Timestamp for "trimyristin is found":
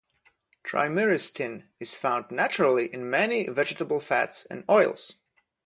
0.65-2.31